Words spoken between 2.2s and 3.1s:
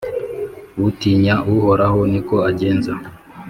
ko agenza,